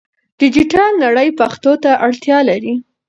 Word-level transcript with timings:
ډیجیټل 0.39 0.89
نړۍ 1.03 1.29
پښتو 1.39 1.71
ته 1.83 1.91
اړتیا 2.05 2.37
لري. 2.49 2.73